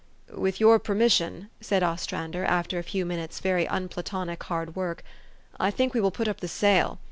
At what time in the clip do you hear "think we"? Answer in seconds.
5.69-6.01